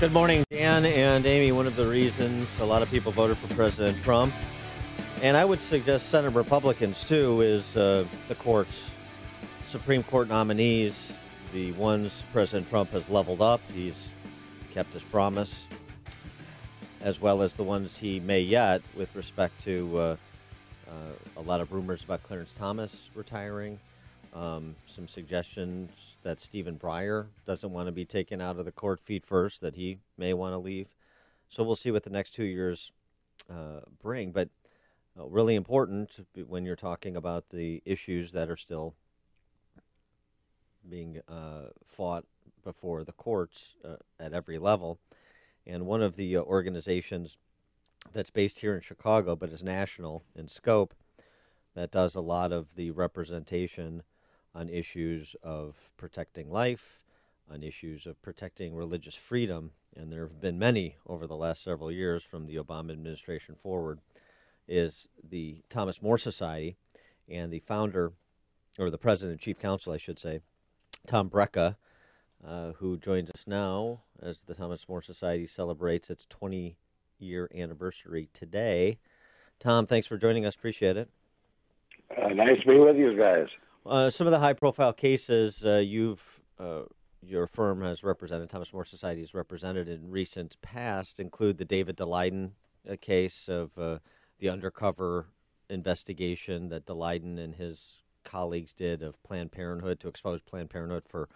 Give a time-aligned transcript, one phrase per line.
[0.00, 1.52] Good morning, Dan and Amy.
[1.52, 4.32] One of the reasons a lot of people voted for President Trump,
[5.20, 8.90] and I would suggest Senate Republicans too, is uh, the courts,
[9.66, 11.12] Supreme Court nominees,
[11.52, 13.60] the ones President Trump has leveled up.
[13.74, 14.08] He's
[14.72, 15.66] kept his promise,
[17.02, 20.16] as well as the ones he may yet, with respect to uh,
[20.88, 20.92] uh,
[21.36, 23.78] a lot of rumors about Clarence Thomas retiring.
[24.32, 25.90] Um, some suggestions
[26.22, 29.74] that Stephen Breyer doesn't want to be taken out of the court feet first, that
[29.74, 30.86] he may want to leave.
[31.48, 32.92] So we'll see what the next two years
[33.50, 34.30] uh, bring.
[34.30, 34.48] But
[35.18, 38.94] uh, really important when you're talking about the issues that are still
[40.88, 42.24] being uh, fought
[42.64, 44.98] before the courts uh, at every level.
[45.66, 47.36] And one of the uh, organizations
[48.12, 50.94] that's based here in Chicago, but is national in scope,
[51.74, 54.02] that does a lot of the representation
[54.54, 57.00] on issues of protecting life,
[57.50, 61.90] on issues of protecting religious freedom, and there have been many over the last several
[61.90, 64.00] years from the Obama administration forward,
[64.68, 66.76] is the Thomas More Society
[67.28, 68.12] and the founder,
[68.78, 70.40] or the president and chief counsel, I should say,
[71.06, 71.76] Tom Brejcha,
[72.46, 76.76] uh, who joins us now as the Thomas More Society celebrates its 20
[77.18, 78.98] year anniversary today.
[79.58, 80.54] Tom, thanks for joining us.
[80.54, 81.10] Appreciate it.
[82.10, 83.46] Uh, nice to be with you guys.
[83.86, 86.82] Uh, some of the high-profile cases uh, you've uh,
[87.22, 91.96] your firm has represented, Thomas More Society has represented in recent past, include the David
[91.96, 92.52] Daleiden
[92.90, 93.98] uh, case of uh,
[94.38, 95.26] the undercover
[95.68, 101.28] investigation that Daleiden and his colleagues did of Planned Parenthood to expose Planned Parenthood for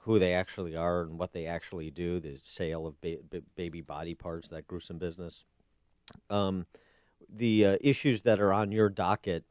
[0.00, 4.14] who they actually are and what they actually do, the sale of ba- baby body
[4.14, 5.44] parts, that gruesome business.
[6.30, 6.66] Um,
[7.28, 9.44] the uh, issues that are on your docket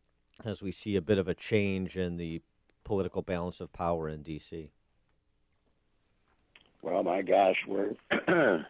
[0.46, 2.42] as we see a bit of a change in the
[2.84, 4.72] political balance of power in D.C.?
[6.82, 7.96] Well, my gosh, we're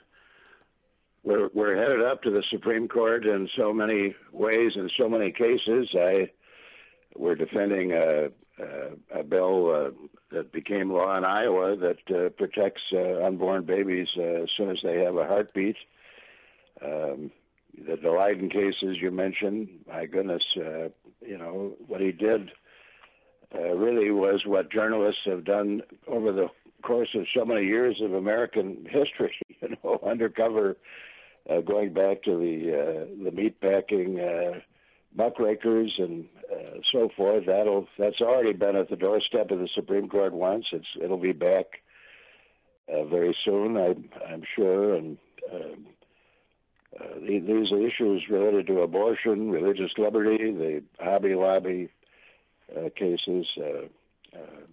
[1.24, 5.32] we're we're headed up to the Supreme Court in so many ways in so many
[5.32, 5.90] cases.
[5.94, 6.32] I
[7.16, 8.30] we're defending a
[8.60, 9.90] a, a bill uh,
[10.32, 14.80] that became law in Iowa that uh, protects uh, unborn babies uh, as soon as
[14.84, 15.76] they have a heartbeat.
[16.84, 17.32] Um,
[17.86, 20.90] the Daleiden cases you mentioned, my goodness, uh,
[21.22, 22.52] you know, what he did
[23.56, 26.48] uh, really was what journalists have done over the
[26.84, 30.78] course of so many years of American history, you know, undercover,
[31.50, 34.60] uh, going back to the uh, the meatpacking uh,
[35.16, 37.46] muckrakers and uh, so forth.
[37.46, 40.66] That'll that's already been at the doorstep of the Supreme Court once.
[40.72, 41.66] It's it'll be back
[42.94, 43.96] uh, very soon, I,
[44.32, 45.18] I'm sure, and.
[45.54, 45.88] Um,
[46.96, 51.90] uh, these are issues related to abortion, religious liberty, the Hobby Lobby
[52.76, 53.46] uh, cases.
[53.58, 53.88] Uh,
[54.34, 54.66] uh,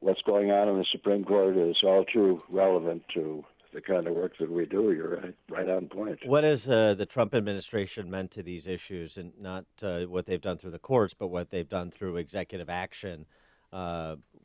[0.00, 4.14] what's going on in the Supreme Court is all too relevant to the kind of
[4.14, 4.92] work that we do.
[4.92, 6.20] You're right, right on point.
[6.24, 10.40] What has uh, the Trump administration meant to these issues, and not uh, what they've
[10.40, 13.26] done through the courts, but what they've done through executive action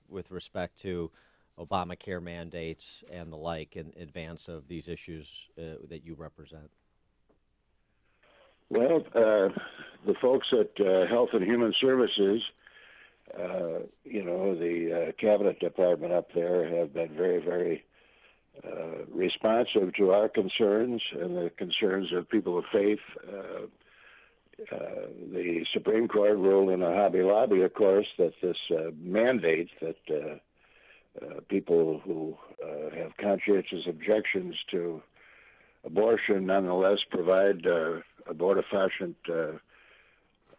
[0.07, 1.11] with respect to
[1.59, 6.72] Obamacare mandates and the like in advance of these issues that you represent?
[8.69, 9.50] Well, uh,
[10.06, 12.44] the folks at uh, Health and Human Services,
[13.35, 17.84] uh, you know, the uh, cabinet department up there have been very, very
[18.63, 23.00] uh, responsive to our concerns and the concerns of people of faith.
[23.28, 23.66] Uh,
[25.34, 28.58] the Supreme Court ruled in a Hobby Lobby, of course, that this
[29.02, 30.41] mandate that
[31.47, 32.38] people who
[32.96, 35.02] have conscientious objections to
[35.85, 38.00] abortion nonetheless provide uh,
[38.31, 39.57] abortifacient uh,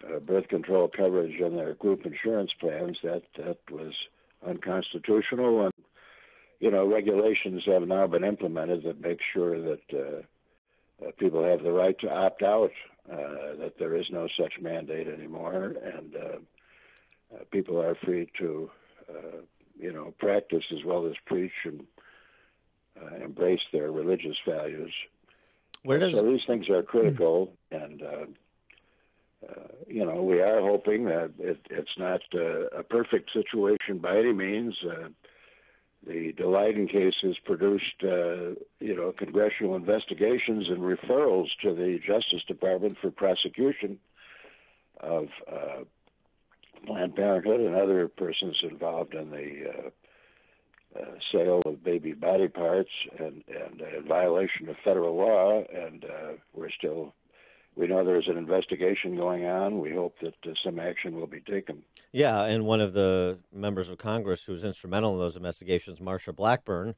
[0.06, 2.98] uh, birth control coverage in their group insurance plans.
[3.03, 3.92] That that was
[4.47, 5.75] unconstitutional, and
[6.58, 11.62] you know regulations have now been implemented that make sure that uh, uh, people have
[11.62, 12.72] the right to opt out.
[13.10, 18.70] Uh, that there is no such mandate anymore, and uh, people are free to,
[19.76, 21.87] you know, practice as well as preach and
[23.20, 24.93] embrace their religious values.
[25.82, 28.27] Where does so these things are critical, and uh,
[29.49, 34.19] uh, you know we are hoping that it, it's not uh, a perfect situation by
[34.19, 34.77] any means.
[34.85, 35.09] Uh,
[36.06, 42.43] the Daleiden case has produced, uh, you know, congressional investigations and referrals to the Justice
[42.49, 43.99] Department for prosecution
[44.99, 45.85] of uh,
[46.87, 49.93] Planned Parenthood and other persons involved in the
[50.98, 55.62] uh, sale of baby body parts and and in violation of federal law.
[55.72, 57.14] And uh, we're still
[57.76, 59.81] we know there's an investigation going on.
[59.81, 61.82] We hope that uh, some action will be taken.
[62.12, 66.34] Yeah, and one of the members of Congress who was instrumental in those investigations, Marsha
[66.34, 66.94] Blackburn,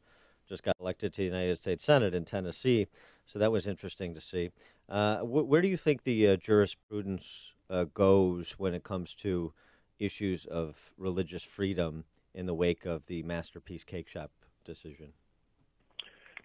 [0.49, 2.89] just got elected to the United States Senate in Tennessee,
[3.27, 4.51] so that was interesting to see.
[4.89, 9.53] Uh, wh- where do you think the uh, jurisprudence uh, goes when it comes to
[9.99, 12.05] issues of religious freedom
[12.35, 14.31] in the wake of the Masterpiece Cake Shop
[14.65, 15.13] decision?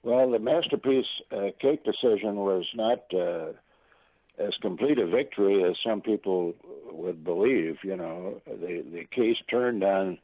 [0.04, 3.54] Well, the Masterpiece uh, Cake decision was not uh,
[4.38, 6.54] as complete a victory as some people
[6.92, 7.78] would believe.
[7.84, 10.18] You know, the the case turned on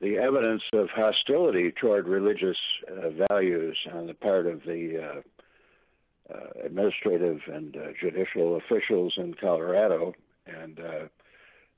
[0.00, 2.56] the evidence of hostility toward religious
[2.88, 9.34] uh, values on the part of the uh, uh, administrative and uh, judicial officials in
[9.34, 10.14] Colorado,
[10.46, 10.80] and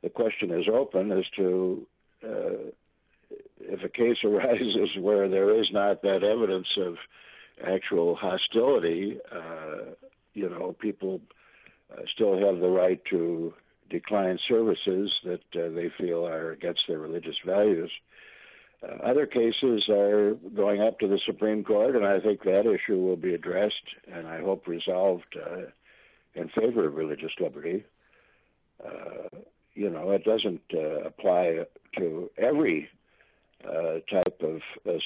[0.02, 1.86] the question is open as to
[2.24, 2.70] uh,
[3.62, 6.96] if a case arises where there is not that evidence of
[7.66, 9.18] actual hostility,
[10.34, 11.20] you know, people
[11.92, 13.52] uh, still have the right to
[13.90, 17.90] decline services that uh, they feel are against their religious values.
[18.82, 22.98] Uh, other cases are going up to the Supreme Court, and I think that issue
[22.98, 23.74] will be addressed
[24.12, 25.66] and I hope resolved uh,
[26.34, 27.84] in favor of religious liberty.
[28.84, 29.28] Uh,
[29.74, 31.66] you know, it doesn't uh, apply
[31.98, 32.88] to every
[34.10, 34.60] type of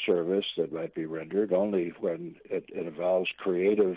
[0.05, 3.97] service that might be rendered, only when it, it involves creative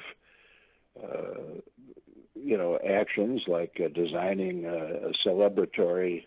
[2.35, 6.25] you know, actions like uh, designing a, a celebratory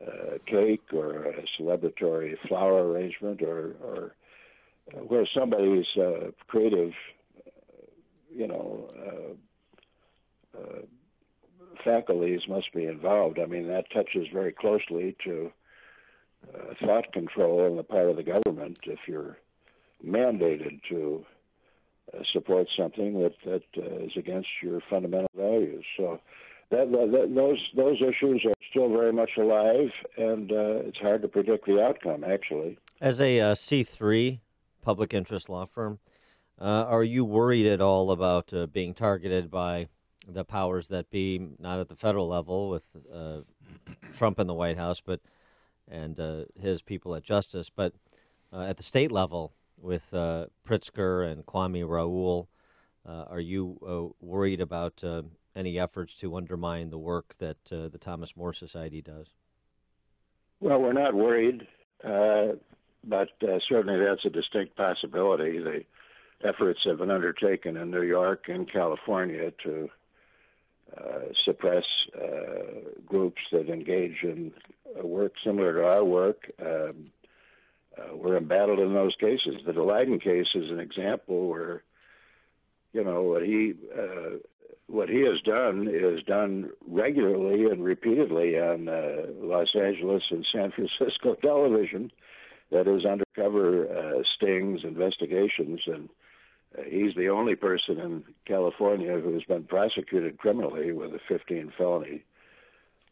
[0.00, 4.14] uh, cake or a celebratory flower arrangement, or, or
[4.92, 6.92] uh, where somebody's uh, creative,
[7.46, 7.50] uh,
[8.34, 10.82] you know, uh, uh,
[11.84, 13.38] faculties must be involved.
[13.38, 15.52] I mean, that touches very closely to
[16.54, 19.38] uh, thought control on the part of the government if you're
[20.04, 21.24] mandated to
[22.12, 25.84] uh, support something that that uh, is against your fundamental values.
[25.96, 26.20] So
[26.70, 31.28] that, that, those those issues are still very much alive, and uh, it's hard to
[31.28, 32.24] predict the outcome.
[32.24, 34.40] Actually, as a uh, C three
[34.82, 36.00] public interest law firm,
[36.60, 39.86] uh, are you worried at all about being targeted by
[40.26, 42.84] the powers that be, not at the federal level with
[44.16, 45.20] Trump in the White House, but
[45.88, 47.92] and his people at Justice, but
[48.52, 49.52] at the state level?
[49.82, 52.48] with uh, Pritzker and Kwame Raoul.
[53.06, 55.22] Uh, are you uh, worried about uh,
[55.56, 59.26] any efforts to undermine the work that uh, the Thomas More Society does?
[60.60, 61.66] Well, we're not worried,
[62.04, 62.54] uh,
[63.02, 63.28] but
[63.68, 65.58] certainly that's a distinct possibility.
[65.58, 65.84] The
[66.44, 69.90] efforts have been undertaken in New York and California to
[71.44, 71.84] suppress
[73.06, 74.52] groups that engage in
[75.02, 76.50] work similar to our work.
[76.60, 77.10] Um,
[77.98, 79.56] uh, were embattled in those cases.
[79.66, 81.82] The Daleiden case is an example where,
[82.92, 84.38] you know, what he uh,
[84.86, 90.70] what he has done is done regularly and repeatedly on uh, Los Angeles and San
[90.98, 92.10] Francisco television.
[92.70, 96.21] That is undercover uh, stings, investigations, and uh,
[96.86, 102.22] he's the only person in California who has been prosecuted criminally with a 15 felony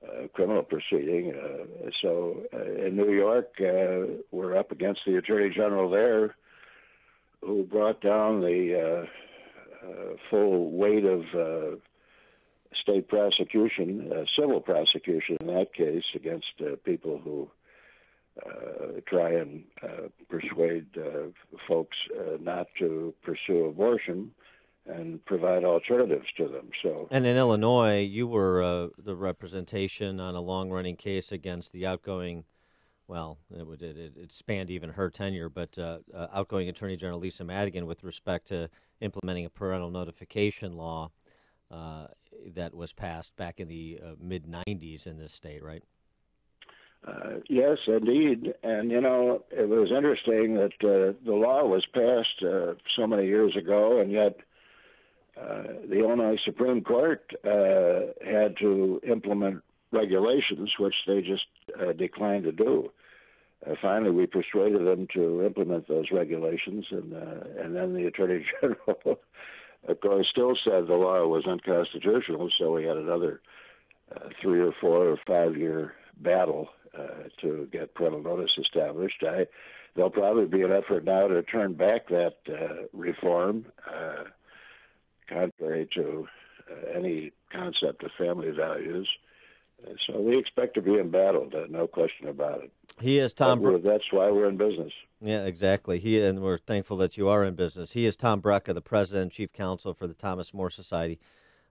[0.07, 1.35] uh, criminal proceeding.
[1.35, 6.37] Uh, so uh, in New York, uh, we're up against the Attorney General there,
[7.43, 9.07] who brought down the
[9.85, 11.77] uh, uh, full weight of uh,
[12.81, 17.47] state prosecution, uh, civil prosecution in that case, against uh, people who uh,
[19.07, 21.29] try and uh, persuade uh,
[21.69, 24.31] folks uh, not to pursue abortion
[24.87, 26.71] and provide alternatives to them.
[26.83, 31.87] So, and in Illinois, you were uh, the representation on a long-running case against the
[31.87, 32.45] outgoing.
[33.07, 37.45] Well, it, it, it spanned even her tenure, but uh, uh, outgoing Attorney General Lisa
[37.45, 38.71] Madigan with respect to
[39.01, 41.11] implementing a parental notification law
[41.71, 42.07] uh,
[42.55, 45.83] that was passed back in the uh, mid 90s in this state, right?
[47.07, 48.55] Uh, yes, indeed.
[48.63, 53.27] And, you know, it was interesting that uh, the law was passed uh, so many
[53.27, 54.37] years ago, and yet
[55.41, 61.47] uh, the Illinois Supreme Court uh, had to implement regulations, which they just
[61.81, 62.91] uh, declined to do.
[63.83, 69.21] Finally, we persuaded them to implement those regulations, and and then the Attorney General,
[69.87, 72.49] of course, still said the law was unconstitutional.
[72.59, 73.43] So we had another
[74.41, 76.71] three or four or five year battle
[77.41, 79.23] to get parental notice established.
[79.23, 79.47] I,
[79.95, 82.37] there'll probably be an effort now to turn back that
[82.93, 83.67] reform
[85.31, 86.27] contrary to
[86.71, 89.09] uh, any concept of family values.
[89.87, 92.71] Uh, so we expect to be embattled, uh, no question about it.
[93.01, 93.61] He is Tom.
[93.61, 94.93] Br- that's why we're in business.
[95.23, 95.99] Yeah, exactly.
[95.99, 97.93] He and we're thankful that you are in business.
[97.93, 101.19] He is Tom Brejcha, the president and chief counsel for the Thomas More Society,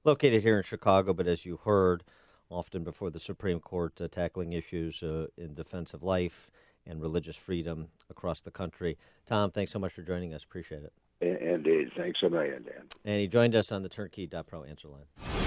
[0.04, 1.14] located here in Chicago.
[1.14, 2.04] But as you heard,
[2.50, 6.50] often before the Supreme Court, uh, tackling issues uh, in defense of life
[6.86, 8.98] and religious freedom across the country.
[9.25, 10.44] Tom, thanks so much for joining us.
[10.44, 10.94] Appreciate it.
[11.22, 11.91] Indeed.
[11.98, 12.84] Thanks a million, Dan.
[13.03, 15.39] And he joined us on the turnkey.pro answer line.